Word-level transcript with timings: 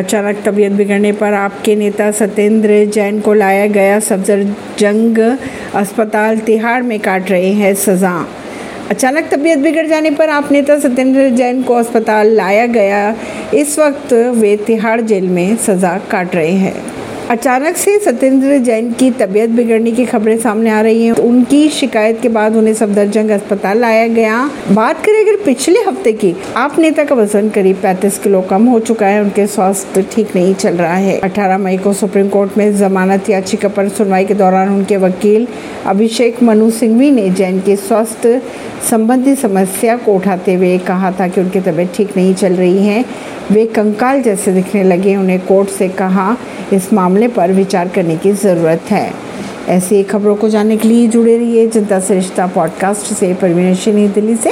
अचानक 0.00 0.36
तबीयत 0.44 0.72
बिगड़ने 0.72 1.10
पर 1.12 1.34
आपके 1.34 1.74
नेता 1.76 2.10
सत्येंद्र 2.10 2.84
जैन 2.84 3.20
को 3.20 3.32
लाया 3.32 3.66
गया 3.66 3.98
सफदरजंग 4.00 5.18
अस्पताल 5.74 6.38
तिहाड़ 6.38 6.82
में 6.82 6.98
काट 7.00 7.30
रहे 7.30 7.50
हैं 7.52 7.74
सज़ा। 7.74 8.12
अचानक 8.90 9.28
तबीयत 9.30 9.58
बिगड़ 9.58 9.86
जाने 9.86 10.10
पर 10.10 10.30
आप 10.30 10.52
नेता 10.52 10.78
सत्येंद्र 10.78 11.28
जैन 11.30 11.62
को 11.62 11.74
अस्पताल 11.74 12.32
लाया 12.36 12.66
गया। 12.68 13.02
इस 13.54 13.78
वक्त 13.78 14.12
वे 14.36 14.56
तिहाड़ 14.56 15.00
जेल 15.00 15.28
में 15.28 15.56
सज़ा 15.56 15.96
काट 16.10 16.34
रहे 16.34 16.52
हैं। 16.54 16.74
अचानक 17.30 17.76
से 17.76 17.98
सत्येंद्र 17.98 18.56
जैन 18.58 18.92
की 18.92 19.10
तबीयत 19.10 19.50
बिगड़ने 19.50 19.90
की 19.90 20.04
खबरें 20.04 20.38
सामने 20.38 20.70
आ 20.70 20.80
रही 20.80 21.04
हैं। 21.04 21.12
उनकी 21.12 21.68
शिकायत 21.68 22.20
के 22.20 22.28
बाद 22.28 22.56
उन्हें 22.56 22.74
सफदरजंग 22.74 23.30
अस्पताल 23.30 23.78
लाया 23.78 24.06
गया। 24.06 24.50
बात 24.70 25.04
करें 25.06 25.20
अगर 25.20 25.36
पिछले 25.44 25.80
हफ़्ते 25.80 26.12
की, 26.12 26.34
आप 26.56 26.78
नेता 26.78 27.04
का 27.04 27.14
वज़न 27.14 27.48
करीब 27.48 27.76
35 27.76 28.18
किलो 28.18 28.40
कम 28.40 28.66
हो 28.66 28.80
चुका 28.80 29.06
है, 29.06 29.22
उनके 29.22 29.46
स्वास्थ्य 29.46 30.02
ठीक 30.12 30.36
नहीं 30.36 30.54
चल 30.54 30.74
रहा 30.74 30.94
है। 30.94 31.18
18 31.20 31.58
मई 31.58 31.76
को 31.76 31.92
सुप्रीम 31.92 32.28
कोर्ट 32.28 32.58
में 32.58 32.76
जमानत 32.76 33.30
याचिका 33.30 33.68
पर 33.68 33.88
सुनवाई 33.88 34.24
के 34.24 34.34
दौरान 34.34 34.68
उनके 34.68 34.96
वकील 34.96 35.46
अभिषेक 35.86 36.42
मनु 36.42 36.70
सिंघवी 36.70 37.10
ने 37.10 37.30
जैन 37.30 37.60
के 37.60 37.76
स्वास्थ्य 37.76 38.42
संबंधी 38.90 39.34
समस्या 39.34 39.96
को 39.96 40.14
उठाते 40.14 40.54
हुए 40.54 40.78
कहा 40.78 41.10
था 41.12 41.28
कि 41.28 41.40
उनकी 41.40 41.60
तबीयत 41.60 41.92
ठीक 41.94 42.16
नहीं 42.16 42.34
चल 42.34 42.52
रही 42.52 42.86
है। 42.86 43.04
वे 43.50 43.64
कंकाल 43.66 44.22
जैसे 44.22 44.52
दिखने 44.52 44.82
लगे, 44.82 45.16
उन्हें 45.16 45.40
कोर्ट 45.40 45.68
से 45.68 45.88
कहा, 45.88 46.36
इस 46.72 46.92
मामले 46.92 47.19
पर 47.28 47.52
विचार 47.52 47.88
करने 47.88 48.16
की 48.16 48.32
ज़रूरत 48.32 48.80
है। 48.90 49.30
ऐसी 49.68 50.02
खबरों 50.02 50.36
को 50.36 50.48
जानने 50.48 50.76
के 50.76 50.88
लिए 50.88 51.08
जुड़े 51.08 51.38
रहिए 51.38 51.66
जनता 51.68 52.00
सरिश्ता 52.00 52.46
पॉडकास्ट 52.46 53.14
से। 53.14 53.34
परवीन 53.34 54.12
दिल्ली 54.12 54.36
से। 54.36 54.48